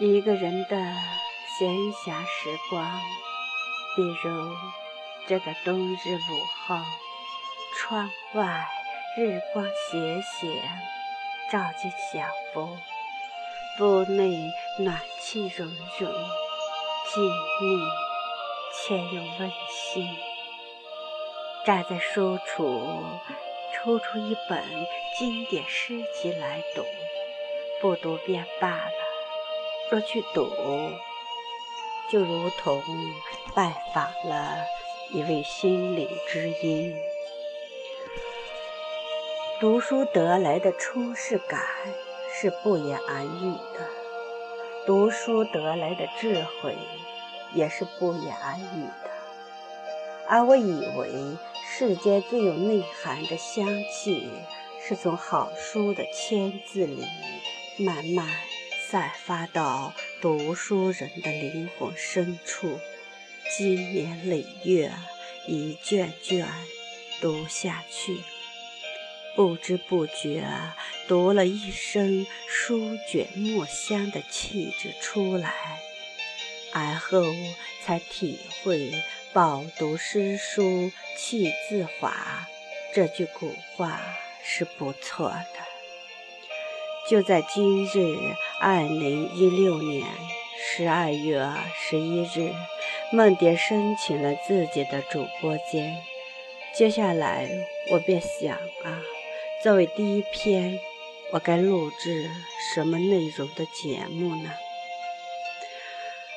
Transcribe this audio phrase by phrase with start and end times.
[0.00, 0.76] 一个人的
[1.58, 2.88] 闲暇时光，
[3.96, 4.54] 比如
[5.26, 6.76] 这个冬日午后，
[7.76, 8.68] 窗外
[9.16, 10.62] 日光斜斜
[11.50, 12.78] 照进小屋，
[13.80, 14.38] 屋内
[14.78, 16.12] 暖气融融，
[17.12, 17.28] 静
[17.60, 17.84] 谧
[18.72, 20.16] 且又温馨。
[21.64, 23.02] 站在书橱，
[23.74, 24.62] 抽出一本
[25.18, 26.84] 经典诗集来读，
[27.80, 29.07] 不读便罢了。
[29.90, 30.50] 若去读，
[32.10, 32.82] 就如同
[33.54, 34.58] 拜访了
[35.10, 36.94] 一位心灵知音。
[39.58, 41.62] 读书得来的充实感
[42.30, 43.88] 是不言而喻的，
[44.86, 46.76] 读书得来的智慧
[47.54, 49.10] 也是不言而喻的。
[50.28, 54.28] 而我以为，世间最有内涵的香气，
[54.86, 57.06] 是从好书的签字里
[57.78, 58.28] 慢慢。
[58.90, 62.80] 散发到读书人的灵魂深处，
[63.54, 64.90] 积年累月，
[65.46, 66.48] 一卷卷
[67.20, 68.16] 读下去，
[69.36, 70.42] 不知不觉
[71.06, 75.52] 读了一身书卷墨香的气质出来，
[76.72, 77.22] 而后
[77.84, 82.48] 才体会“饱读诗书气自华”
[82.94, 84.00] 这句古话
[84.42, 85.67] 是不错的。
[87.08, 88.18] 就在今日，
[88.60, 90.06] 二零一六年
[90.60, 91.42] 十二月
[91.74, 92.52] 十一日，
[93.10, 95.96] 梦蝶申请了自己的主播间。
[96.76, 97.48] 接下来，
[97.90, 99.00] 我便想啊，
[99.62, 100.78] 作为第一篇，
[101.32, 102.28] 我该录制
[102.74, 104.50] 什么内容的节目呢？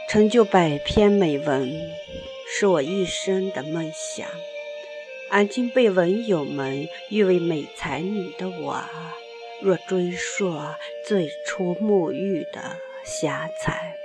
[0.07, 1.69] 成就百篇美文，
[2.47, 4.25] 是我一生的梦想。
[5.29, 8.81] 而今被文友们誉为美才女的我。
[9.63, 10.57] 若追溯
[11.05, 13.95] 最初沐浴的霞彩，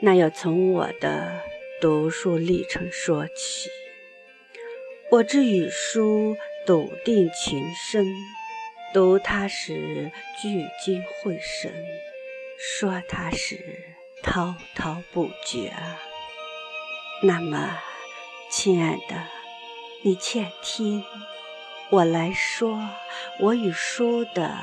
[0.00, 1.42] 那要从我的
[1.78, 3.68] 读书历程说起。
[5.10, 8.06] 我之与书笃定情深，
[8.94, 10.10] 读它时
[10.40, 11.70] 聚精会神，
[12.58, 13.84] 说它时
[14.22, 15.70] 滔滔不绝。
[17.22, 17.78] 那么，
[18.50, 19.26] 亲爱的，
[20.02, 21.04] 你且听。
[21.92, 22.88] 我来说，
[23.38, 24.56] 我与书的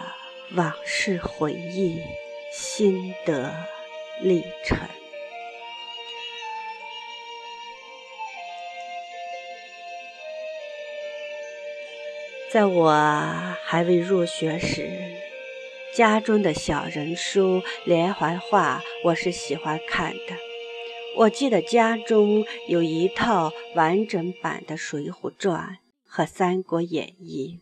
[0.56, 2.02] 往事回忆、
[2.52, 3.54] 心得
[4.20, 4.80] 历程。
[12.52, 12.92] 在我
[13.64, 14.90] 还未入学时，
[15.94, 20.36] 家中的小人书、连环画，我是喜欢看的。
[21.16, 25.78] 我记得家中有一套完整版的《水浒传》。
[26.12, 27.62] 和《三国演义》，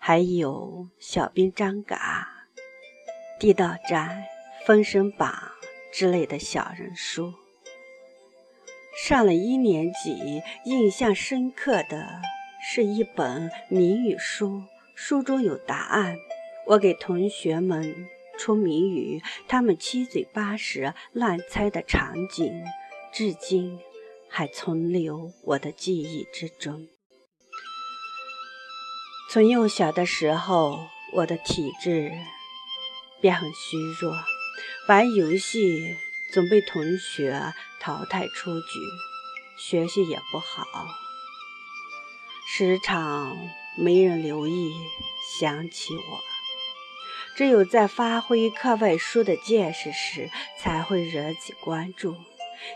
[0.00, 2.28] 还有《小兵张嘎》
[3.40, 4.24] 《地道战》
[4.66, 5.32] 《封神榜》
[5.96, 7.32] 之类的小人书。
[9.06, 12.20] 上了一年级，印象深刻的
[12.60, 14.64] 是一本谜语书，
[14.96, 16.16] 书中有答案，
[16.66, 22.64] 我给同学们出谜语，他们七嘴八舌乱猜的场景，
[23.12, 23.78] 至今
[24.28, 26.88] 还存留我的记忆之中。
[29.34, 32.12] 从幼小的时候，我的体质
[33.20, 34.14] 便很虚弱，
[34.86, 35.96] 玩游戏
[36.32, 38.78] 总被同学淘汰出局，
[39.58, 40.86] 学习也不好，
[42.46, 43.36] 时常
[43.76, 44.72] 没人留意
[45.40, 46.20] 想起我。
[47.34, 50.30] 只有在发挥课外书的见识时，
[50.60, 52.14] 才会惹起关注。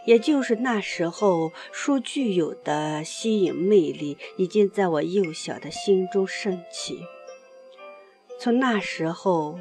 [0.04, 7.00] 也就是那时候，书具有的吸引魅力已经在我幼小的心中升起。
[8.40, 9.58] 从那时候，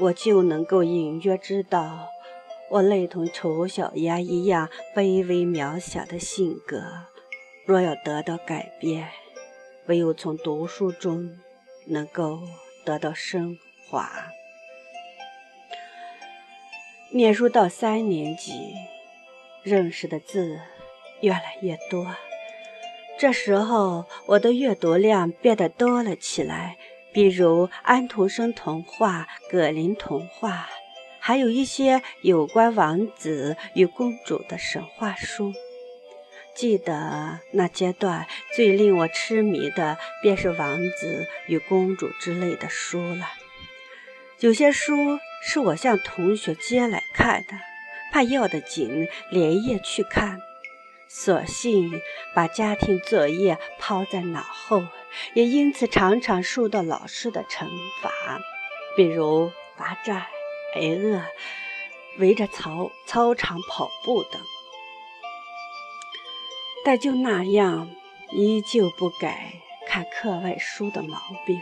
[0.00, 2.08] 我就能够隐约知道，
[2.70, 6.82] 我类同丑小鸭一样卑微渺小的性格，
[7.64, 9.08] 若要得到改变，
[9.86, 11.38] 唯有从读书中
[11.86, 12.40] 能够
[12.84, 13.56] 得到升
[13.88, 14.10] 华。
[17.12, 18.52] 念书到三年级。
[19.66, 20.60] 认识的字
[21.20, 22.14] 越来越多，
[23.18, 26.76] 这时候我的阅读量变得多了起来，
[27.12, 30.68] 比如安徒生童话、格林童话，
[31.18, 35.52] 还有一些有关王子与公主的神话书。
[36.54, 43.26] 记得那阶段最令我痴迷的便是王子与公主之类的书了。
[44.38, 47.75] 有些书是我向同学借来看的。
[48.12, 50.40] 怕要得紧，连夜去看，
[51.08, 52.00] 索性
[52.34, 54.84] 把家庭作业抛在脑后，
[55.34, 57.66] 也因此常常受到老师的惩
[58.02, 58.10] 罚，
[58.96, 60.26] 比如罚站、
[60.74, 61.22] 挨饿，
[62.18, 64.40] 围着操操场跑步等。
[66.84, 67.90] 但就那样，
[68.32, 69.54] 依旧不改
[69.86, 71.60] 看课外书的毛病。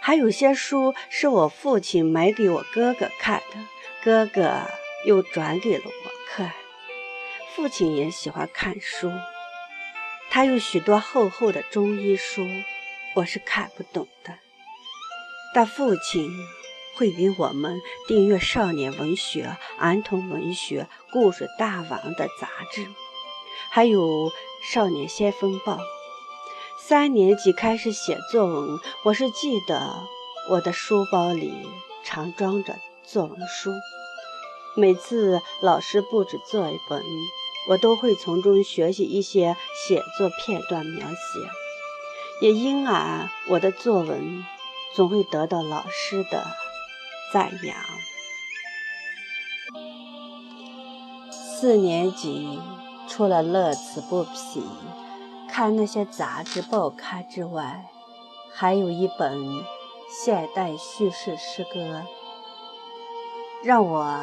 [0.00, 3.58] 还有些书是我父亲买给我哥哥看的，
[4.04, 4.62] 哥哥
[5.04, 6.52] 又转给了我看。
[7.54, 9.10] 父亲也喜欢看书，
[10.30, 12.46] 他有许多厚厚的中医书，
[13.16, 14.38] 我是看不懂的。
[15.52, 16.30] 但父亲
[16.96, 22.86] 会给我们订阅少年文学、儿童文学、故事大王的杂志，
[23.70, 24.30] 还有
[24.72, 25.74] 《少年先锋报》。
[26.78, 30.06] 三年级开始写作文，我是记得
[30.50, 31.52] 我的书包里
[32.04, 32.78] 常装着
[33.10, 33.72] 作文书。
[34.76, 37.02] 每次老师布置作文，
[37.70, 39.56] 我都会从中学习一些
[39.88, 41.16] 写作片段描写。
[42.42, 44.44] 也因而，我的作文
[44.94, 46.44] 总会得到老师的
[47.32, 47.76] 赞扬。
[51.32, 52.60] 四年级
[53.08, 54.62] 除了乐此不疲。
[55.50, 57.86] 看那些杂志报刊之外，
[58.52, 59.64] 还有一本
[60.22, 62.04] 现代叙事诗歌，
[63.62, 64.20] 让我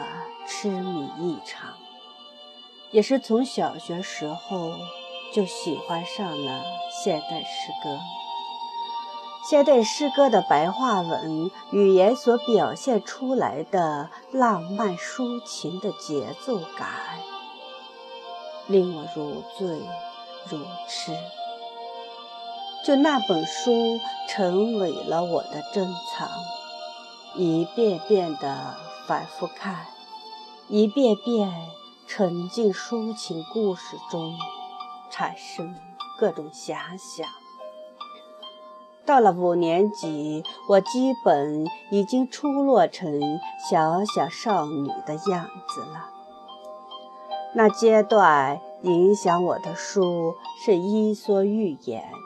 [0.47, 1.73] 痴迷一场。
[2.91, 4.71] 也是从小学时候
[5.33, 6.63] 就喜欢上了
[7.03, 7.99] 现代诗歌。
[9.49, 16.87] 现代诗歌的白话文语言所表现出来的浪漫抒情的节奏感，
[18.67, 19.81] 令我如醉。
[20.47, 21.11] 如痴，
[22.85, 23.99] 就那本书
[24.29, 26.29] 成为了我的珍藏，
[27.33, 28.75] 一遍遍的
[29.07, 29.85] 反复看，
[30.67, 31.51] 一遍遍
[32.07, 34.37] 沉浸抒情故事中，
[35.09, 35.75] 产生
[36.19, 37.27] 各种遐想。
[39.05, 43.21] 到了五年级，我基本已经出落成
[43.69, 46.09] 小小少女的样子了。
[47.53, 48.59] 那阶段。
[48.81, 52.03] 影响我的书是《伊索寓言》《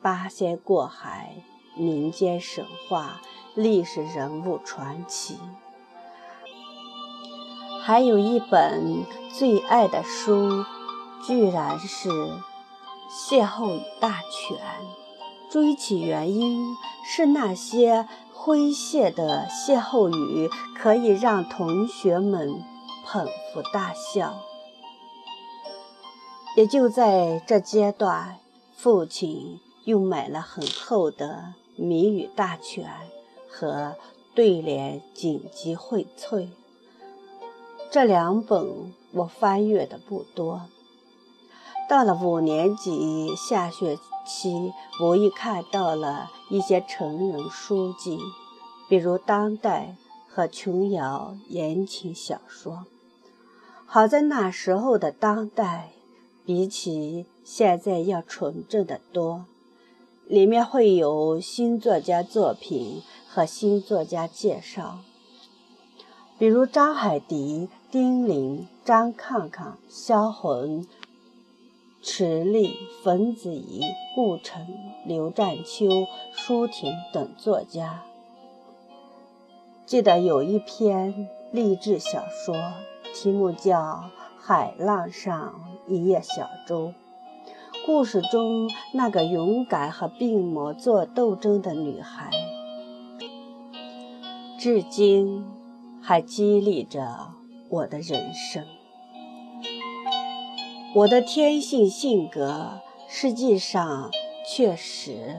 [0.00, 1.34] 八仙过海》
[1.78, 3.20] 民间神话、
[3.54, 5.38] 历史人物传奇，
[7.88, 10.62] 还有一本最爱的书，
[11.26, 12.10] 居然是
[13.08, 14.58] 《歇后语大全》。
[15.50, 18.06] 追起原因是那些
[18.36, 22.62] 诙谐的歇后语可以让同学们
[23.06, 24.38] 捧腹大笑。
[26.58, 28.36] 也就在这阶段，
[28.76, 32.84] 父亲又买了很厚的《谜语大全》
[33.48, 33.72] 和
[34.34, 36.40] 《对联紧急荟萃》
[37.90, 40.62] 这两本，我翻阅的不多。
[41.88, 48.18] 到了五年级下学期，无意看到了一些成人书籍，
[48.88, 49.96] 比如当代
[50.28, 52.84] 和琼瑶言情小说。
[53.86, 55.90] 好在那时候的当代。
[56.44, 59.44] 比起现在要纯正的多，
[60.26, 65.00] 里面会有新作家作品和新作家介绍，
[66.38, 70.86] 比如张海迪、丁玲、张抗抗、萧红、
[72.02, 73.82] 池莉、冯子怡、
[74.14, 74.66] 顾城、
[75.06, 78.02] 刘占秋、舒婷等作家。
[79.86, 82.54] 记得有一篇励志小说，
[83.14, 84.10] 题目叫。
[84.40, 86.94] 海浪上一叶小舟，
[87.84, 92.30] 故事中那个勇敢和病魔做斗争的女孩，
[94.58, 95.44] 至今
[96.00, 97.32] 还激励着
[97.68, 98.64] 我的人生。
[100.94, 104.10] 我的天性性格实际上
[104.46, 105.36] 确实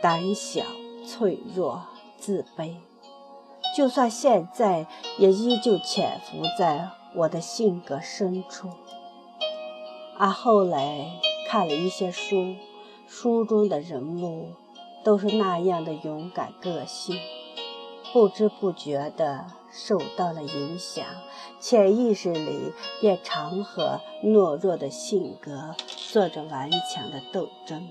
[0.00, 0.62] 胆小、
[1.06, 2.76] 脆弱、自卑，
[3.76, 4.86] 就算现在
[5.18, 6.90] 也依旧潜伏在。
[7.14, 8.68] 我的性格深处，
[10.18, 11.12] 而后来
[11.48, 12.56] 看了一些书，
[13.08, 14.50] 书中的人物
[15.02, 17.16] 都是那样的勇敢个性，
[18.12, 21.04] 不知不觉的受到了影响，
[21.60, 27.88] 潜意识里便常和懦弱的性格做着顽强的斗争。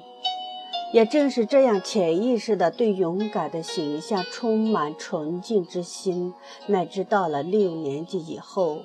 [0.92, 6.34] 也正是这样潜意识的对勇敢的形象充满崇敬之心，
[6.68, 8.80] 乃至到了六年级以后。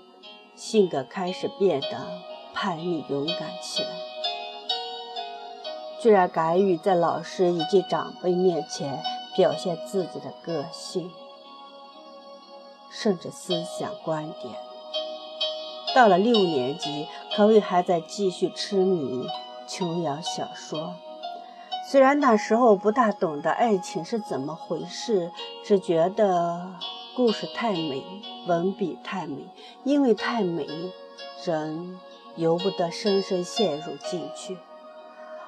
[0.57, 2.07] 性格开始变得
[2.53, 3.89] 叛逆勇敢起来，
[6.03, 9.01] 居然敢于在老师以及长辈面前
[9.35, 11.11] 表现自己的个性，
[12.91, 14.55] 甚至思想观点。
[15.95, 17.07] 到了六年级，
[17.37, 19.27] 可谓还在继续痴迷
[19.67, 20.95] 琼瑶小说。
[21.89, 25.31] 虽然那时候不大懂得爱情是怎么回事，
[25.65, 26.75] 只觉得。
[27.17, 28.05] 故事太美，
[28.47, 29.49] 文笔太美，
[29.83, 30.65] 因为太美，
[31.45, 31.99] 人
[32.37, 34.57] 由不得深深陷入进去。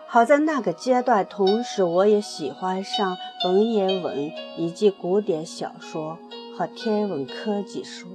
[0.09, 6.19] 好在那个阶段，同时我也喜欢上文言文以及古典小说
[6.57, 8.07] 和天文科技书。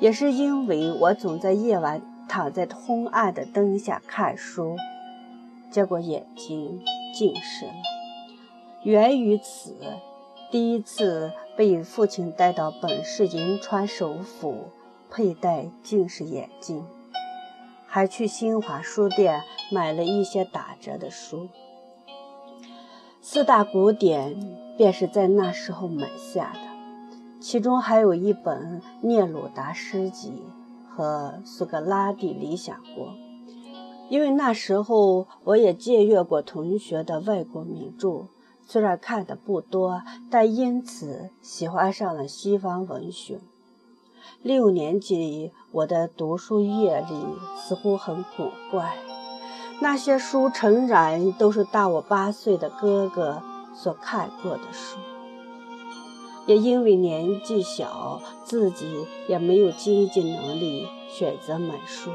[0.00, 4.76] 也是因为我总在夜晚躺在昏暗的灯下看书，
[5.70, 6.82] 结果眼睛
[7.14, 7.72] 近视了。
[8.82, 9.76] 源于此，
[10.50, 14.70] 第一次被父亲带到本市银川首府
[15.08, 16.84] 佩戴近视眼镜，
[17.86, 21.48] 还去新华书店买了一些打折的书。
[23.20, 26.71] 四大古典便是在那时候买下的。
[27.42, 30.44] 其中还有一本聂鲁达诗集
[30.88, 33.14] 和苏格拉底理想国，
[34.08, 38.26] 因为那时候我也借阅过同学的外国名著，
[38.64, 43.40] 虽然看的不多，但因此喜欢上了西方文学。
[44.40, 47.24] 六年级我的读书阅历
[47.58, 48.96] 似乎很古怪，
[49.80, 53.42] 那些书诚然都是大我八岁的哥哥
[53.74, 54.96] 所看过的书。
[56.46, 62.10] 也因为年纪小，自己也没有经济能力选择买书，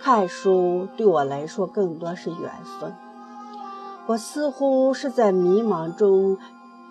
[0.00, 2.50] 看书对我来说更多是缘
[2.80, 2.94] 分。
[4.06, 6.38] 我似乎是在迷茫中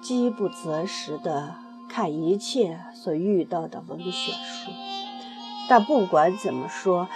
[0.02, 1.56] 饥不择食地
[1.90, 4.72] 看一切所遇到的文学书。
[5.68, 7.08] 但不管怎么说，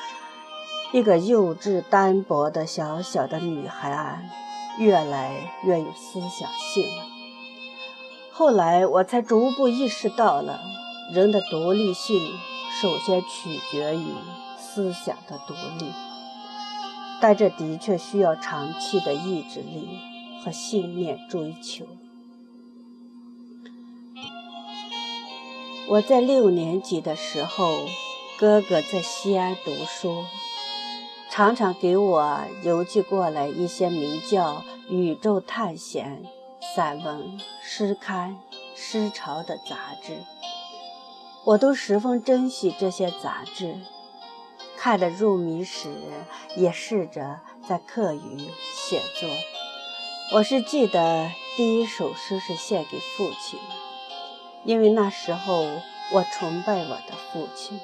[0.91, 4.27] 一个幼稚单薄的小小的女孩，
[4.79, 7.08] 越来越有思想性了。
[8.39, 10.61] 后来我才逐步意识到了，
[11.13, 12.17] 人的独立性
[12.81, 14.05] 首先取决于
[14.57, 15.91] 思想的独立，
[17.19, 19.89] 但这的确需要长期的意志力
[20.41, 21.85] 和信念追求。
[25.89, 27.89] 我在六年级的时候，
[28.39, 30.23] 哥哥在西安读书，
[31.29, 34.53] 常常给我邮寄过来一些名叫
[34.87, 36.23] 《宇宙探险》。
[36.61, 38.37] 散文、诗刊、
[38.75, 40.23] 诗潮的杂志，
[41.45, 43.79] 我都十分珍惜这些杂志。
[44.77, 45.89] 看得入迷时，
[46.55, 49.29] 也试着在课余写作。
[50.33, 53.75] 我是记得第一首诗是献给父亲的，
[54.63, 55.63] 因为那时候
[56.13, 57.79] 我崇拜我的父亲。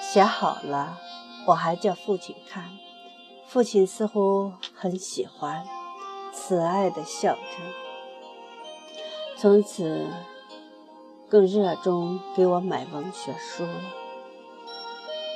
[0.00, 0.98] 写好了，
[1.46, 2.70] 我还叫父亲看，
[3.46, 5.66] 父亲似乎很喜欢，
[6.32, 7.89] 慈爱地笑着。
[9.40, 10.06] 从此
[11.30, 13.80] 更热衷给我买文学书了。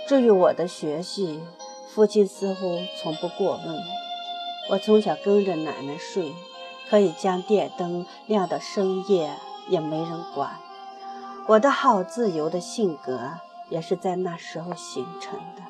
[0.07, 1.41] 至于我的学习，
[1.89, 3.79] 父亲似乎从不过问。
[4.69, 6.35] 我从小跟着奶奶睡，
[6.91, 9.39] 可以将电灯亮到深夜，
[9.71, 10.51] 也没人管。
[11.47, 13.31] 我的好自由的性格
[13.71, 15.63] 也是在那时候形成的。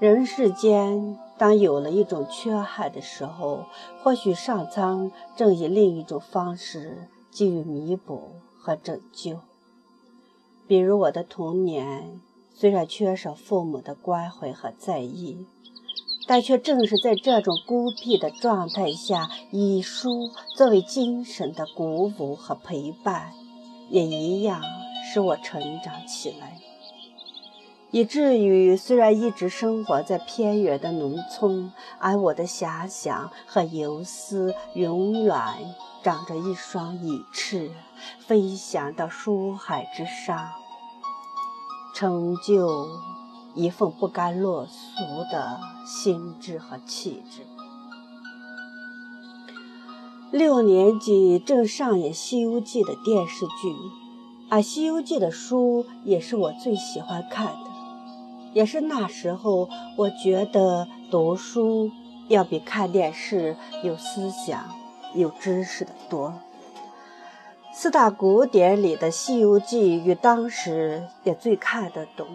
[0.00, 1.20] 人世间。
[1.38, 3.66] 当有了一种缺憾的时候，
[4.02, 9.38] 或许上苍正以另一种方式给予弥补和拯救。
[10.66, 12.20] 比如我的童年，
[12.54, 15.46] 虽然缺少父母的关怀和在意，
[16.26, 23.32] 但却正是在这种孤僻的状态下，以书作为精神的鼓舞和陪伴，
[23.88, 24.60] 也一样
[25.10, 26.60] 使我成长起来。
[27.90, 37.70] 以至于虽然一直生活在偏远的农村，而我的遐想和游思永远长着一双羽翅，
[38.26, 40.50] 飞翔到书海之上，
[41.94, 42.88] 成就
[43.54, 45.02] 一份不甘落俗
[45.32, 47.46] 的心智和气质。
[50.30, 53.74] 六年级正上演《西游记》的电视剧，
[54.50, 57.67] 而《西游记》的书也是我最喜欢看的。
[58.58, 61.92] 也是那时候，我觉得读书
[62.26, 64.64] 要比看电视有思想、
[65.14, 66.34] 有知识的多。
[67.72, 72.26] 四大古典里的《西游记》与当时也最看得懂，《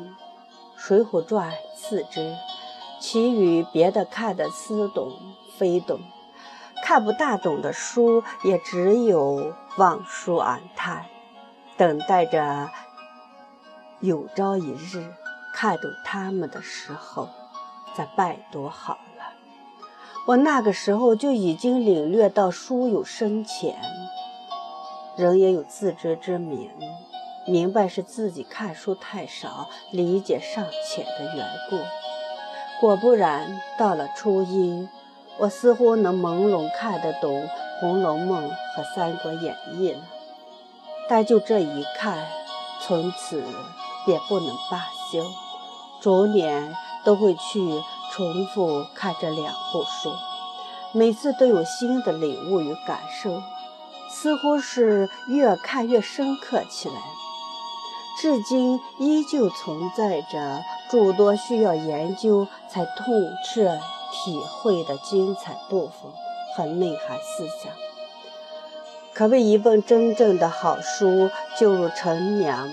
[0.77, 2.33] 水浒传》次之，
[3.01, 5.11] 其余别的看得似懂
[5.57, 5.99] 非懂，
[6.85, 11.03] 看不大懂的书也只有望书而叹，
[11.75, 12.69] 等待着
[13.99, 15.13] 有朝一日。
[15.53, 17.29] 看懂他们的时候，
[17.95, 19.23] 再拜读好了。
[20.25, 23.75] 我那个时候就已经领略到书有深浅，
[25.15, 26.71] 人也有自知之明，
[27.45, 31.77] 明白是自己看书太少，理解尚浅的缘故。
[32.81, 34.87] 果不然，到了初一，
[35.37, 37.43] 我似乎能朦胧看得懂
[37.79, 40.01] 《红楼梦》和《三国演义》了。
[41.07, 42.25] 但就这一看，
[42.81, 43.43] 从此
[44.05, 45.23] 便不能罢休，
[46.01, 50.11] 逐年都会去重复看这两部书，
[50.91, 53.43] 每次都有新的领悟与感受，
[54.09, 56.95] 似乎是越看越深刻起来。
[58.19, 63.05] 至今依旧存在着诸多需要研究才痛
[63.45, 63.77] 彻
[64.11, 66.11] 体会的精彩部分
[66.55, 67.71] 和内涵思想。
[69.13, 71.29] 可谓一本真正的好书，
[71.59, 72.67] 就如陈娘，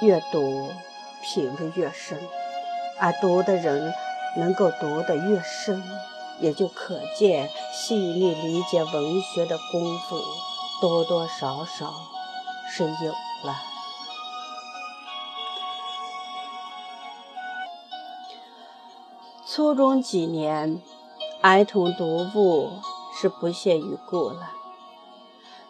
[0.00, 0.70] 阅读
[1.22, 2.18] 品味越深，
[2.98, 3.92] 而读的人
[4.36, 5.82] 能够读得越深，
[6.40, 10.20] 也就可见细腻理解文学的功夫
[10.80, 11.92] 多多少少
[12.70, 13.12] 是有
[13.44, 13.56] 了。
[19.46, 20.80] 初中几年，
[21.42, 22.70] 儿童读物
[23.20, 24.52] 是不屑一顾了。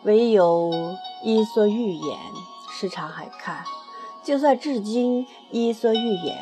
[0.02, 0.70] 唯有
[1.24, 2.18] 《伊索寓言》
[2.72, 3.64] 时常还看，
[4.28, 6.36] 就算至今，《伊索寓言》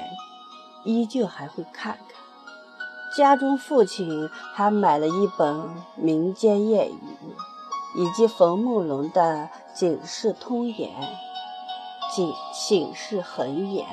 [0.82, 3.16] 依旧还会看看。
[3.16, 6.98] 家中父亲还买了一本民间谚语，
[7.94, 10.90] 以及冯梦龙的《警世通言》，
[12.12, 13.86] 警警世恒言。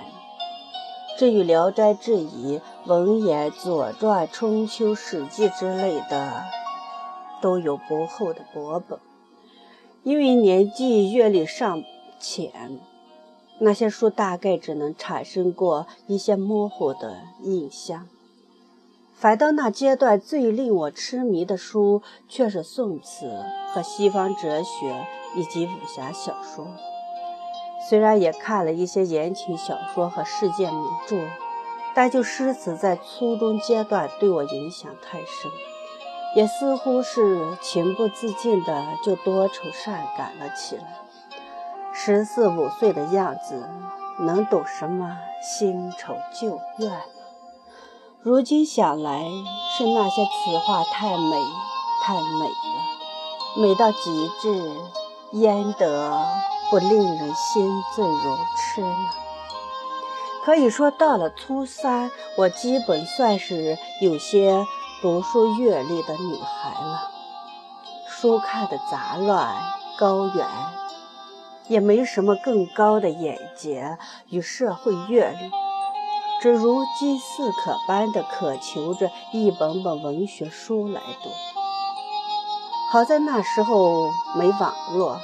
[1.19, 6.45] 至于《聊斋志异》《文言》《左传》《春秋》《史记》之类的，
[7.43, 8.97] 都有不厚的薄本。
[10.01, 11.83] 因为年纪阅历尚
[12.19, 12.79] 浅，
[13.59, 18.07] 那些书大概只能产生过一些模糊的印象。
[19.15, 26.67] 反倒那阶段最令我痴迷的书，却是宋词和西方哲学以及武侠小说。
[27.89, 31.17] 虽然也看了一些言情小说和世界名著，
[31.95, 35.51] 但就诗词在初中阶段对我影响太深。
[36.35, 41.02] 也似乎是情不自禁的就多愁善感了起来。
[41.93, 43.69] 十四五岁的样子，
[44.19, 46.91] 能懂什么新仇旧怨？
[48.21, 49.23] 如今想来，
[49.77, 51.37] 是那些词话太美，
[52.03, 54.71] 太美了，美到极致，
[55.33, 56.25] 焉得
[56.69, 59.09] 不令人心醉如痴呢？
[60.43, 64.65] 可以说，到了初三，我基本算是有些。
[65.01, 67.11] 读书阅历的女孩了，
[68.07, 69.53] 书看的杂乱
[69.97, 70.47] 高远，
[71.73, 73.97] 也没什么更高的眼界
[74.29, 75.51] 与社会阅历，
[76.39, 81.31] 只如饥似渴般的渴求着一本本文学书来读。
[82.91, 85.19] 好在那时候没网络，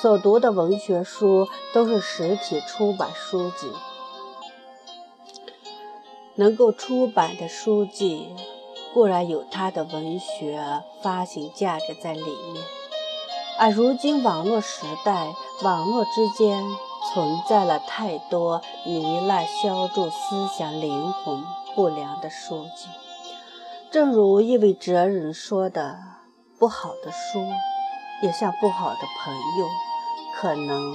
[0.00, 3.70] 所读的文学书都是实体出版书籍，
[6.36, 8.34] 能够出版的书籍。
[8.94, 12.64] 固然有它的文学发行价值在里面，
[13.62, 16.64] 而如今网络时代，网络之间
[17.14, 21.44] 存在了太多糜烂、消注思想灵魂
[21.76, 22.88] 不良的书籍。
[23.88, 25.96] 正如一位哲人说的
[26.58, 27.46] ：“不好的书，
[28.24, 29.66] 也像不好的朋友，
[30.34, 30.92] 可能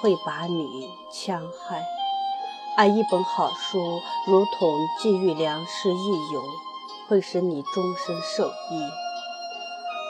[0.00, 1.80] 会把你戕害；
[2.76, 6.44] 而一本好书，如同寄予良师益友。”
[7.08, 9.07] 会使你终身受益。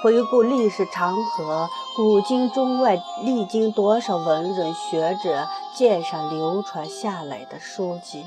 [0.00, 8.24] 回顾历史长河，古今中外，历经多少文人学者鉴赏流传下来的书籍，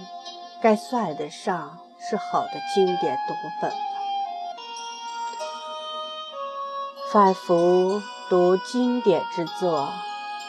[0.62, 3.77] 该算得上是好的经典读本了。
[7.10, 9.88] 反复读经典之作，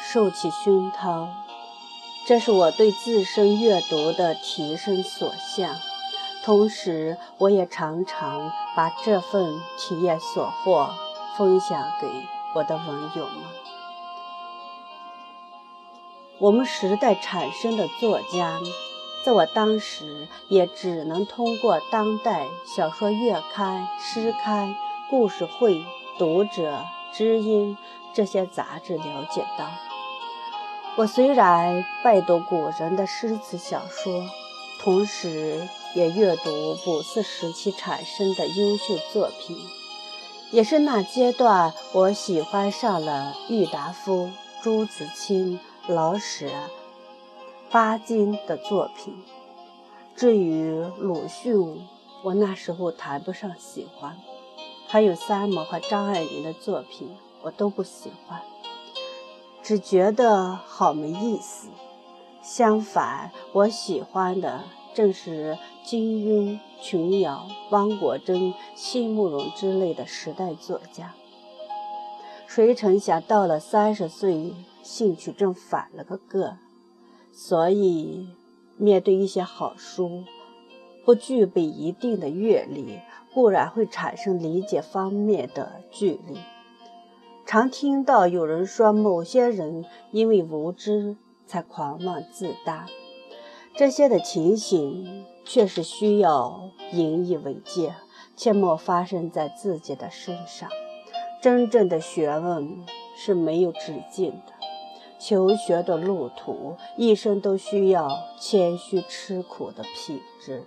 [0.00, 1.28] 受其熏陶，
[2.26, 5.76] 这是我对自身阅读的提升所向。
[6.44, 10.90] 同时，我也常常把这份体验所获
[11.36, 12.08] 分享给
[12.54, 13.36] 我的文友们。
[16.38, 18.58] 我们时代产生的作家，
[19.24, 24.70] 在我当时也只能通过《当代小说月刊》《诗刊》
[25.08, 25.74] 《故事会》
[26.18, 26.72] 《读者》
[27.12, 27.76] 《知音》
[28.14, 29.66] 这些杂志了解到。
[30.96, 34.28] 我虽然拜读古人的诗词小说，
[34.80, 35.68] 同时。
[35.94, 36.50] 也阅读
[36.86, 39.58] 五四时期产生的优秀作品，
[40.52, 44.28] 也是那阶段我喜欢上了郁达夫、
[44.62, 46.46] 朱自清、老舍、
[47.70, 49.14] 巴金的作品。
[50.14, 51.88] 至于鲁迅，
[52.22, 54.12] 我那时候谈不上喜欢；
[54.86, 58.42] 还有三毛和张爱玲的作品，我都不喜欢，
[59.62, 61.68] 只觉得好没意思。
[62.42, 64.64] 相反，我喜欢的。
[64.94, 71.14] 正是金庸、琼瑶、汪国真、席慕容之类的时代作家。
[72.46, 74.52] 谁曾想到了三十岁
[74.82, 76.58] 兴趣正反了个个，
[77.32, 78.28] 所以
[78.76, 80.24] 面对一些好书，
[81.04, 82.98] 不具备一定的阅历，
[83.32, 86.38] 固然会产生理解方面的距离。
[87.46, 92.86] 常听到有人说，某些人因为无知才狂妄自大，
[93.74, 97.94] 这些的情形确实需要引以为戒，
[98.36, 100.68] 切莫发生在自己的身上。
[101.40, 102.84] 真正的学问
[103.16, 104.52] 是没有止境的，
[105.18, 110.64] 求学的路途，一生都需要谦虚吃苦的品质。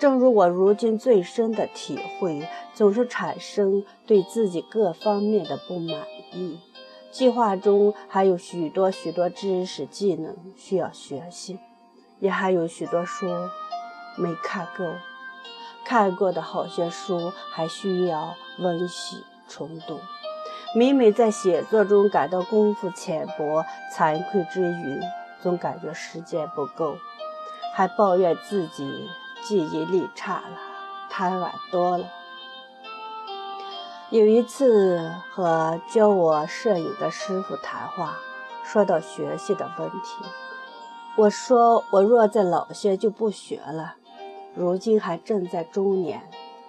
[0.00, 2.42] 正如我如今最深的体会，
[2.74, 6.02] 总是产生对自己各方面的不满
[6.32, 6.58] 意。
[7.12, 11.58] 计划中还有许多许多知识技能需要学习，
[12.18, 13.26] 也还有许多书
[14.16, 14.84] 没看够，
[15.84, 20.00] 看过的好些书还需要温习重读。
[20.74, 25.00] 每每在写作中感到功夫浅薄、惭愧之余，
[25.42, 26.96] 总感觉时间不够，
[27.74, 29.08] 还抱怨自己。
[29.46, 30.56] 记忆力差了，
[31.10, 32.06] 贪玩多了。
[34.08, 38.16] 有一次和教我摄影的师傅谈话，
[38.64, 40.24] 说到学习的问题，
[41.16, 43.96] 我说我若再老些就不学了。
[44.54, 46.22] 如今还正在中年，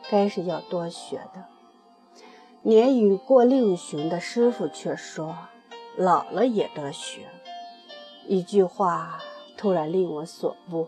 [0.09, 1.45] 该是要多学的。
[2.61, 5.35] 年已过六旬的师傅却说，
[5.97, 7.27] 老了也得学。
[8.27, 9.19] 一句话
[9.57, 10.87] 突然令我所悟，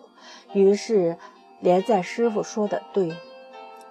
[0.53, 1.17] 于是。
[1.59, 3.17] 连在师傅说的对，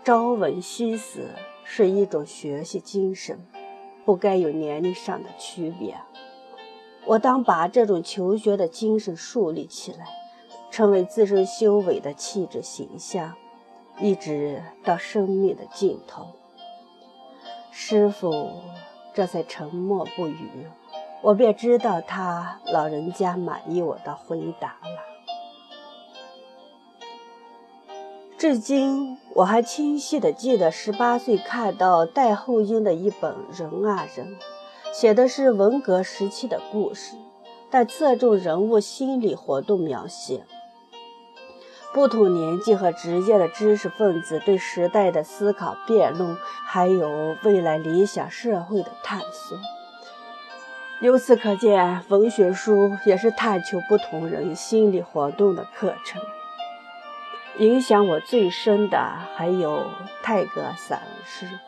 [0.05, 1.31] 朝闻夕死
[1.65, 3.45] 是一种学习精神，
[4.05, 5.97] 不该有年龄上的区别。
[7.07, 10.07] 我当把这种求学的精神树立起来，
[10.71, 13.35] 成为自身修为的气质形象，
[14.01, 16.27] 一直到生命的尽头。
[17.71, 18.51] 师傅
[19.15, 20.67] 这才沉默不语，
[21.23, 24.99] 我便知道他老人家满意我的回答了。
[28.37, 34.37] 至今我还清晰地记得，十八岁看到戴厚英的一本《人啊人》，
[34.99, 37.17] 写的是文革时期的故事，
[37.71, 40.47] 但侧重人物心理活动描写，
[41.93, 49.59] 不同年纪和职业的知识分子对时代的思考辩论，还有未来理想社会的探索。
[51.03, 56.23] 由此可见，文学书也是探求不同人心理活动的课程。
[57.59, 58.99] 影响我最深的
[59.35, 59.85] 还有
[60.23, 61.59] 泰戈散文诗，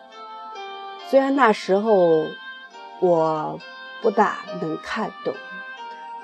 [1.11, 2.25] 虽然那时候
[3.01, 3.59] 我
[4.03, 5.35] 不大能看懂，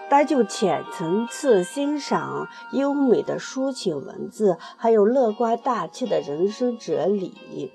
[0.08, 7.70] 但就浅层次欣赏优美的抒情文字，还有乐观大气的人生哲理，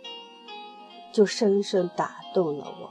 [1.14, 2.90] 就深深打动了我。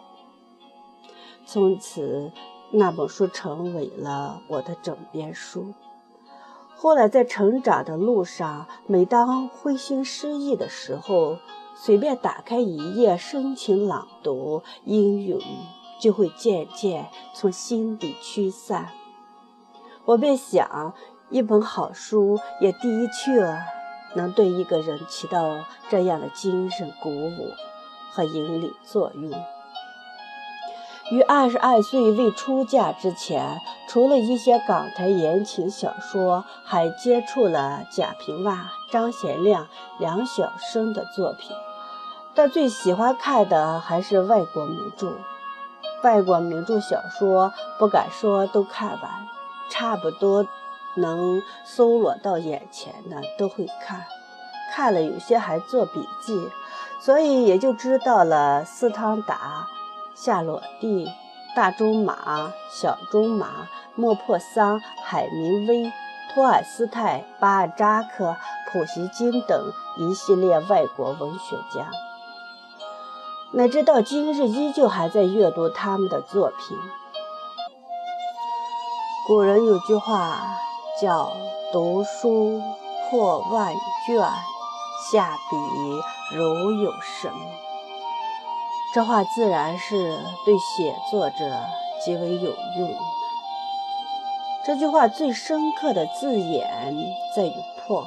[1.47, 2.33] 从此，
[2.73, 5.75] 那本书成为了我的枕边书。
[6.77, 11.39] 后来在成长的路上，每当灰心失意的时候，
[11.75, 15.41] 随便打开一页深情朗读，阴云
[16.01, 18.91] 就会渐渐从心底驱散。
[20.05, 20.95] 我便想，
[21.31, 23.59] 一本好书也的确
[24.15, 27.53] 能对一个人起到这样的精神鼓舞
[28.11, 29.31] 和引领作用。
[31.11, 38.57] 于二十二岁未出嫁之前，除了一些港台言情小说，还接触了贾平凹、
[38.91, 41.57] 张贤亮、梁晓声的作品，
[42.35, 45.19] 但最喜欢看的还是外国名著。
[46.03, 49.29] 外国名著小说不敢说都看完，
[49.71, 50.47] 差不多
[50.95, 54.05] 能搜罗到眼前的都会看，
[54.75, 56.49] 看了有些还做笔记，
[57.01, 59.67] 所以也就知道了斯汤达。
[60.15, 61.09] 夏洛蒂、
[61.55, 65.93] 大仲马、小仲马、莫泊桑、海明威、
[66.35, 68.37] 托尔斯泰、巴尔扎克、
[68.71, 71.89] 普希金等一系列外国文学家，
[73.53, 76.77] 乃至到今日依旧还在阅读他们的作品。
[79.27, 80.59] 古人有句话
[81.01, 81.33] 叫
[81.73, 82.61] “读书
[83.11, 83.73] 破万
[84.07, 84.23] 卷，
[85.11, 87.31] 下笔如有神”。
[88.95, 91.37] 这话自然是对写作者
[92.05, 92.91] 极为有用。
[94.67, 96.95] 这句话最深刻的字眼
[97.35, 97.55] 在于
[97.87, 98.07] “破”，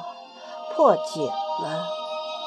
[0.76, 1.84] 破解了，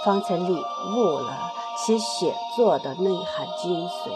[0.05, 0.57] 方才领
[0.95, 4.09] 悟了其写作的内涵精髓，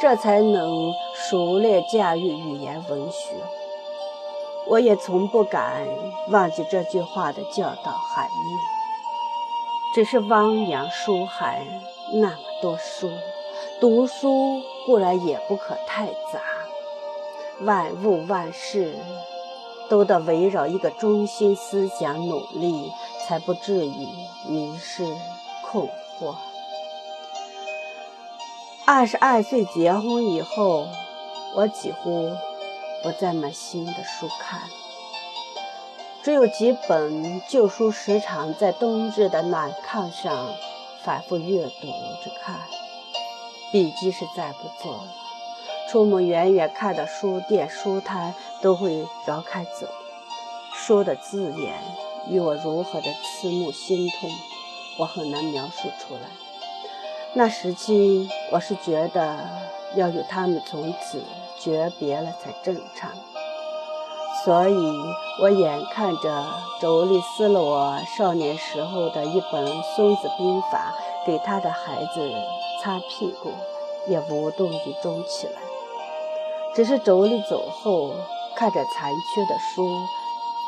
[0.00, 3.34] 这才能熟练驾驭语言文学。
[4.68, 5.86] 我也从不敢
[6.30, 8.56] 忘记这句话的教导含义，
[9.94, 11.64] 只是汪洋书海。
[12.14, 13.10] 那么多书，
[13.80, 16.40] 读书固然也不可太杂，
[17.62, 18.94] 万物万事
[19.90, 22.92] 都得围绕一个中心思想努力，
[23.26, 24.06] 才不至于
[24.48, 25.04] 迷失
[25.64, 25.88] 困
[26.20, 26.34] 惑。
[28.84, 30.86] 二十二岁结婚以后，
[31.54, 32.30] 我几乎
[33.02, 34.62] 不再买新的书看，
[36.22, 40.54] 只有几本旧书，时常在冬日的暖炕上
[41.02, 41.86] 反复阅读
[42.24, 42.60] 着看。
[43.72, 45.08] 笔记是再不做了，
[45.90, 49.88] 出门远远看到书店、书摊，都会绕开走。
[50.72, 51.74] 书的字眼
[52.28, 54.30] 与我如何的刺目心痛，
[54.98, 56.30] 我很难描述出来。
[57.34, 59.38] 那时期，我是觉得
[59.94, 61.22] 要与他们从此
[61.58, 63.10] 诀别了才正常，
[64.44, 64.74] 所以
[65.42, 66.46] 我眼看着
[66.80, 70.94] 妯娌撕了我少年时候的一本《孙子兵法》，
[71.26, 72.32] 给他的孩子。
[72.82, 73.50] 擦屁股
[74.06, 75.60] 也无动于衷起来，
[76.74, 78.12] 只是妯娌走后，
[78.54, 79.88] 看着残缺的书，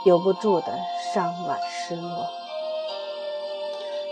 [0.05, 0.79] 由不住的
[1.15, 2.27] 伤惋失落。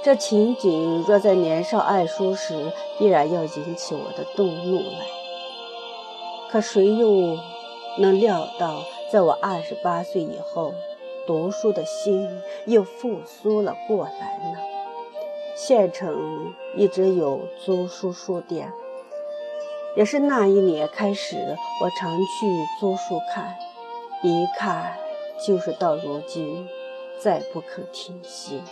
[0.06, 5.04] 这情景若在年少爱书时，必然要引起我的动怒来。
[6.48, 7.36] 可谁又
[7.98, 10.72] 能料到，在我二十八岁以后，
[11.26, 14.60] 读书的心又复苏了过来呢？
[15.56, 18.72] 县城一直有租书书店，
[19.96, 21.36] 也是那一年开始，
[21.82, 22.46] 我常去
[22.78, 23.56] 租书看，
[24.22, 24.96] 一看
[25.44, 26.68] 就是到如今，
[27.18, 28.62] 再不可停息。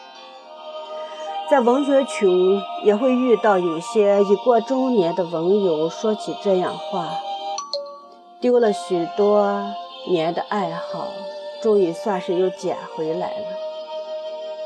[1.51, 7.11] 在文学群也会遇到有些已过中年的文友说起这样话：
[8.41, 9.63] 丢了许多
[10.09, 11.07] 年的爱好，
[11.61, 13.47] 终于算是又捡回来了。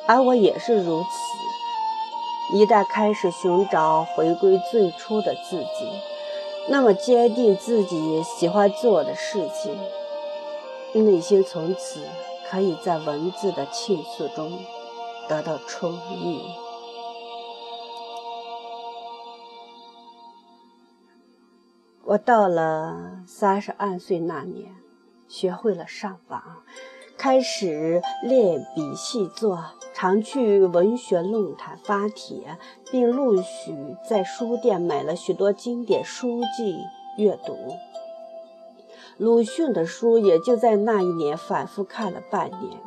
[0.06, 2.56] 而我也是如此。
[2.56, 5.90] 一旦开始寻找回归最初的自己，
[6.68, 9.76] 那么坚定自己喜欢做的事情，
[11.04, 12.06] 内心从此
[12.48, 14.52] 可以在文字的倾诉中
[15.28, 16.38] 得到充裕。
[22.08, 24.74] 我到了三十二岁那年，
[25.28, 26.42] 学会了上网。
[27.18, 32.56] 开始练笔细作，常去文学论坛发帖，
[32.90, 36.78] 并陆续在书店买了许多经典书籍
[37.18, 37.54] 阅读。
[39.18, 42.80] 鲁迅的书也就在那一年反复看了半年，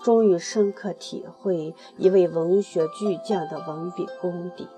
[0.00, 4.68] 终于深刻体会一位文学巨匠的文笔功底。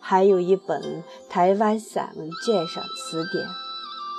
[0.00, 3.46] 还有一本《台湾散文鉴赏词典》，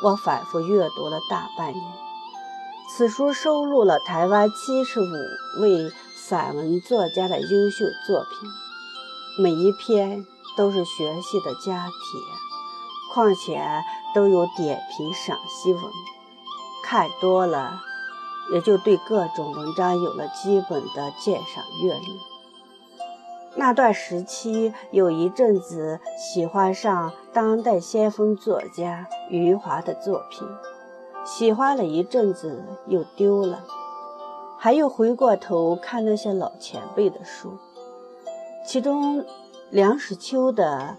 [0.03, 1.83] 我反复阅读了大半年。
[2.91, 8.49] 此书收录了台湾七十五位散文作家的优秀作品，
[9.43, 10.25] 每一篇
[10.57, 12.21] 都是学习的佳帖，
[13.13, 13.61] 况且
[14.13, 15.83] 都有点评赏析文。
[16.83, 17.79] 看多了，
[18.51, 22.28] 也就对各种文章有了基本的鉴赏阅历。
[23.55, 30.47] 那段时期，有一阵子喜欢上当代先锋作家余华的作品。
[31.25, 33.63] 喜欢了一阵子，又丢了，
[34.57, 37.57] 还又回过头看那些老前辈的书，
[38.65, 39.25] 其中
[39.69, 40.97] 梁实秋的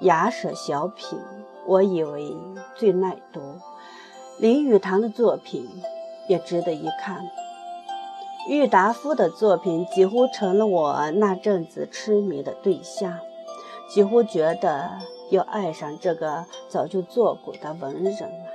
[0.00, 1.18] 雅舍小品，
[1.66, 2.36] 我以为
[2.74, 3.40] 最耐读；
[4.38, 5.68] 林语堂的作品
[6.28, 7.20] 也值得一看，
[8.48, 13.18] 郁达夫的作品几乎成了我那阵子痴迷的对象，
[13.90, 14.92] 几乎觉得
[15.30, 18.46] 要爱上这个早就作古的文人了。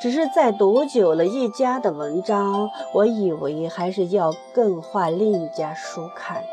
[0.00, 6.48] 只是在读久了一家的文章，我以为还是要更换另一家书看的，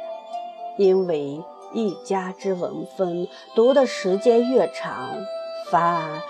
[0.76, 1.41] 因为
[1.74, 5.12] 一家之文风，读的时间越长，
[5.71, 6.21] 反而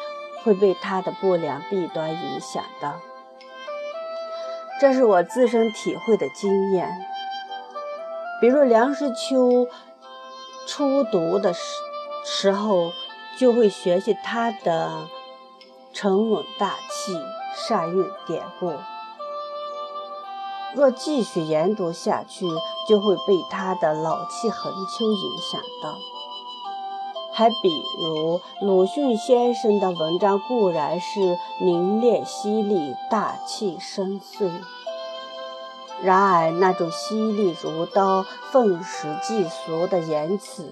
[0.44, 2.94] 会被他的不良弊端影响到。
[4.82, 6.90] 这是我自身体会的经验。
[8.42, 9.68] 比如梁实秋
[10.68, 11.62] 初读的时
[12.26, 12.92] 时候，
[13.40, 15.08] 就会学习他的。
[15.94, 17.14] 沉稳大气，
[17.54, 18.74] 善用典故。
[20.74, 22.48] 若继续研读下去，
[22.88, 25.98] 就会被他的老气横秋影响到。
[27.42, 34.52] 还比如鲁迅先生的文章固然是凝练犀利、大气深邃，
[36.04, 40.72] 然而那种犀利如刀、愤世嫉俗的言辞，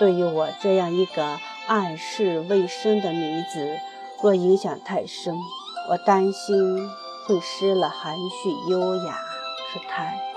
[0.00, 1.38] 对于我这样一个
[1.68, 3.78] 暗世未深的女子。
[4.20, 5.36] 若影响太深，
[5.88, 6.90] 我担心
[7.28, 9.20] 会失了含蓄优雅
[9.72, 10.31] 之态。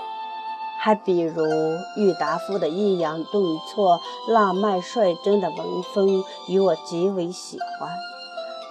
[0.86, 1.44] 还比如
[1.96, 7.90] 郁达夫的抑扬顿挫、浪漫率真的文风，与我极为喜欢。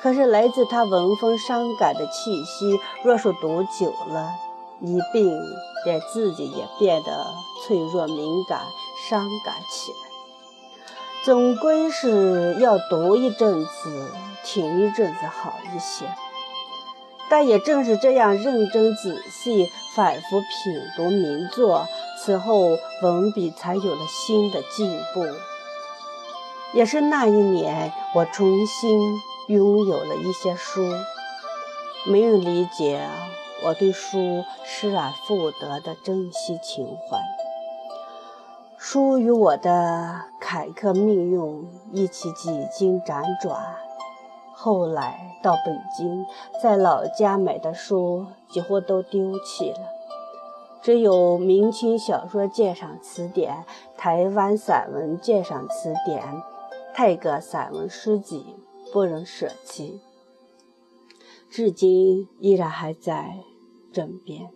[0.02, 4.32] 可是来自他文风伤感的气息，若是读久了，
[4.80, 5.38] 一并
[5.84, 7.26] 连自己也变得
[7.68, 8.62] 脆弱敏感、
[9.10, 9.98] 伤感起来。
[11.26, 14.10] 总归是要读一阵子，
[14.46, 16.06] 停一阵子好一些。
[17.28, 20.48] 但也正是这样认真仔细、反复品
[20.96, 21.88] 读名作，
[22.26, 25.24] 此后文笔才有了新的进步。
[26.74, 29.00] 也是那一年，我重新
[29.48, 30.82] 拥有了一些书，
[32.08, 33.08] 没人理解
[33.64, 37.20] 我对书失而复得的珍惜情怀。
[38.76, 43.76] 书与我的坎坷命运一起几经辗转。
[44.52, 46.26] 后来到北京，
[46.60, 49.78] 在老家买的书几乎都丢弃了，
[50.86, 53.66] 只有《明清小说鉴赏词典》
[54.00, 56.24] 《台湾散文鉴赏词典》
[56.94, 58.46] 《泰戈散文诗集》
[58.94, 60.00] 不忍舍弃，
[61.50, 63.38] 至今依然还在
[63.92, 64.52] 枕边。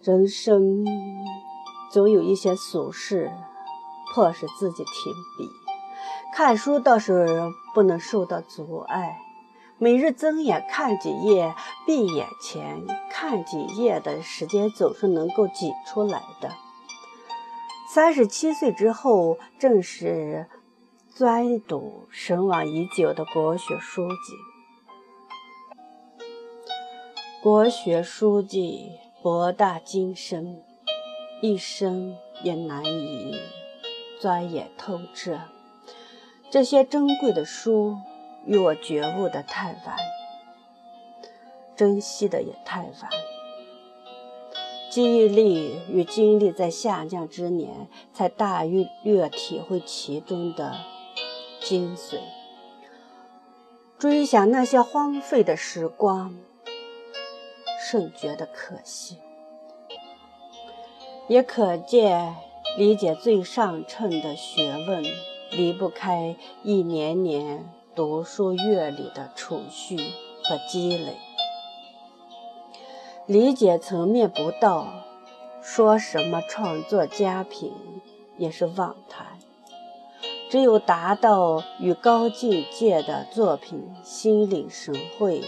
[0.00, 0.86] 人生
[1.92, 3.30] 总有一些俗事，
[4.14, 5.50] 迫使自己停笔。
[6.34, 9.18] 看书倒是不能受到阻碍，
[9.78, 11.54] 每日睁眼看几页，
[11.86, 16.52] 闭眼前看几页的时间总是能够挤出来的。
[17.92, 20.46] 三十七岁之后，正是
[21.14, 24.32] 专读神往已久的国学书籍。
[27.42, 30.62] 国学书籍博大精深，
[31.42, 33.36] 一生也难以
[34.20, 35.38] 钻研透彻。
[36.50, 37.98] 这些珍贵的书
[38.46, 39.96] 与我觉悟的太晚，
[41.76, 43.10] 珍惜的也太晚。
[44.90, 50.76] 记忆力与精力在下降之年，才大约略体会其中的
[51.60, 52.18] 精髓。
[53.98, 56.36] 追想那些荒废的时光，
[57.80, 59.18] 甚觉得可惜。
[61.26, 62.36] 也可见
[62.76, 65.02] 理解最上乘的学问。
[65.50, 71.16] 离不开一年年读书阅历的储蓄和积累，
[73.26, 74.88] 理解层面不到，
[75.62, 77.72] 说什么创作佳品
[78.36, 79.38] 也是妄谈。
[80.50, 85.42] 只有达到与高境界的作品心领神会，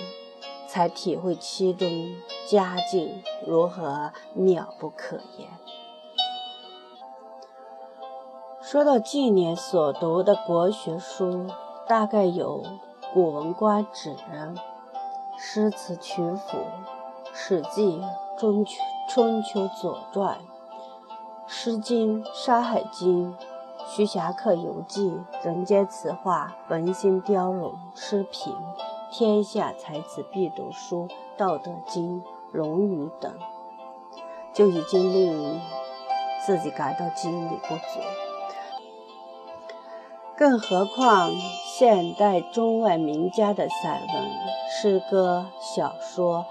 [0.69, 2.15] 才体会其中
[2.49, 5.49] 佳境如何妙不可言。
[8.63, 11.47] 说到近年所读的国学书，
[11.89, 12.63] 大概有
[13.15, 14.11] 《古文观止》
[15.39, 16.29] 《诗词曲谱》
[17.33, 17.99] 《史记》
[18.37, 18.83] 《春秋》
[19.15, 20.39] 《春秋》《左传》
[21.47, 23.33] 《诗经》《山海经》
[23.87, 25.11] 《徐霞客游记》
[25.45, 28.53] 《人间词话》《文心雕龙》《诗评》
[29.13, 32.21] 《天下才子必读书》《道德经》
[32.51, 33.33] 《论语》等，
[34.53, 35.61] 就已经令
[36.45, 38.26] 自己感到精力不足。
[40.39, 41.33] 更何况，
[41.65, 44.31] 现代中外名家的散文、
[44.69, 46.45] 诗歌、小说，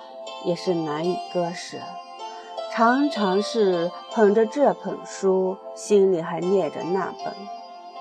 [0.43, 1.77] 也是难以割舍。
[2.71, 7.35] 常常是捧着这本书，心里还念着那本，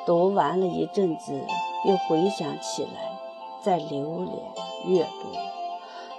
[0.06, 1.44] 读完了一阵子，
[1.86, 3.18] 又回想起来，
[3.62, 5.28] 再流连阅读。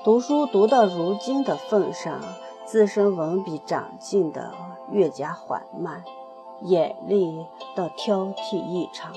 [0.03, 2.21] 读书读到如今的份上，
[2.65, 4.53] 自身文笔长进的
[4.91, 6.03] 越加缓慢，
[6.61, 9.11] 眼力倒挑剔异常。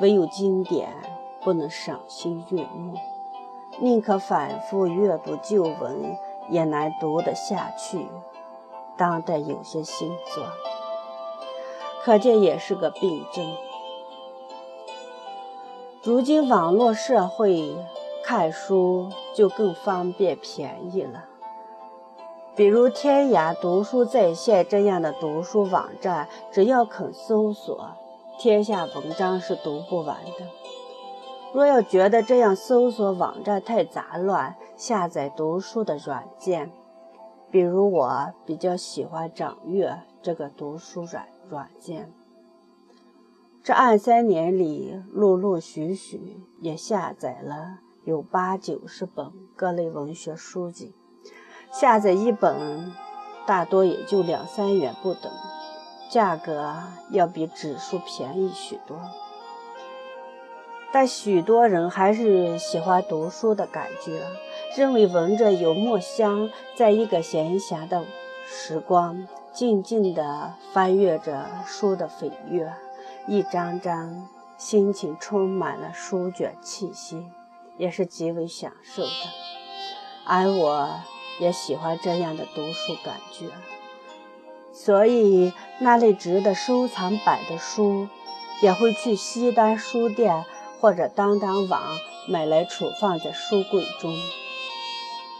[0.00, 0.92] 唯有经典
[1.40, 2.94] 不能赏心悦目，
[3.80, 6.16] 宁可反复阅读旧文，
[6.50, 8.06] 也难读得下去。
[8.96, 10.44] 当代有些新作，
[12.02, 13.56] 可见也是个病症。
[16.02, 17.76] 如今网络社会，
[18.24, 21.24] 看书就更方便便宜了。
[22.54, 27.92] 比如天涯读书在线这样的读书网站，只要肯搜索。
[28.42, 30.48] 天下文章是读不完的。
[31.54, 36.72] 若要觉得这样搜索网站太杂乱，下载读书的软件，
[37.52, 42.12] 比如我比较喜欢掌阅这个读书软软件。
[43.62, 50.96] 这二三年里，陆陆续续也下载了有八九十本各类文学书籍，
[51.70, 52.92] 下载一本
[53.46, 55.30] 大多也就两三元不等。
[56.12, 56.74] 价格
[57.08, 59.00] 要比纸书便宜许多，
[60.92, 64.22] 但许多人还是喜欢读书的感觉，
[64.76, 68.04] 认为闻着油墨香，在一个闲暇的
[68.46, 72.70] 时光，静静地翻阅着书的扉页，
[73.26, 77.24] 一张张心情充满了书卷气息，
[77.78, 79.10] 也是极为享受的。
[80.26, 80.90] 而我
[81.40, 83.46] 也喜欢这样的读书感觉，
[84.72, 88.08] 所以那类值得收藏摆的书，
[88.62, 90.44] 也会去西单书店
[90.80, 91.82] 或者当当网
[92.26, 94.16] 买来储放在书柜中，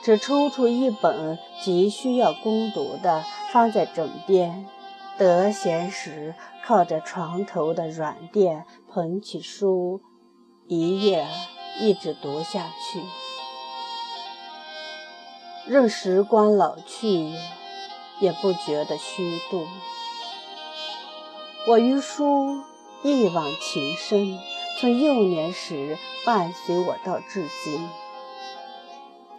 [0.03, 4.67] 只抽出一本急需要攻读的放在枕边。
[5.19, 10.01] 得闲时，靠着床头的软垫，捧起书，
[10.67, 11.27] 一页
[11.81, 13.03] 一直读下去，
[15.67, 17.35] 任时光老去，
[18.23, 19.67] 也不觉得虚度。
[21.67, 22.63] 我与书
[23.03, 24.39] 一往情深，
[24.79, 27.89] 从幼年时伴随我到至今。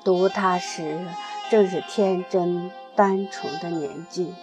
[0.03, 1.07] 读它时，
[1.49, 4.35] 正是天真单纯的年纪。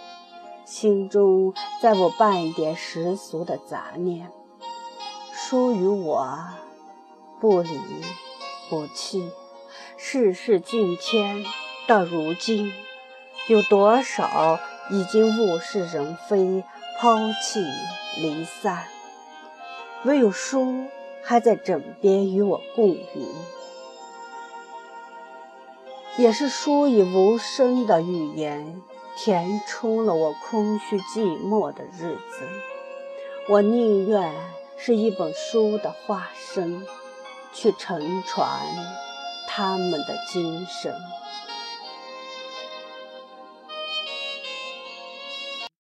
[0.65, 4.31] 心中再无半点世俗的杂念，
[5.33, 6.39] 书与我
[7.39, 7.77] 不离
[8.69, 9.29] 不弃，
[9.97, 11.45] 世事境迁，
[11.87, 12.71] 到如今，
[13.47, 16.63] 有多少已经物是人非，
[16.99, 17.63] 抛弃
[18.21, 18.85] 离散，
[20.03, 20.85] 唯有书
[21.23, 23.27] 还在枕边与我共语，
[26.17, 28.81] 也是书以无声的语言。
[29.17, 32.47] 填充了我空虚寂寞的日子，
[33.49, 34.33] 我宁愿
[34.77, 36.87] 是一本书的化身，
[37.53, 38.47] 去承传
[39.47, 40.95] 他们的精神。